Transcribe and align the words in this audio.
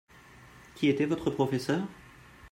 Qui 0.73 0.87
était 0.89 1.05
votre 1.05 1.29
professeur? 1.29 1.87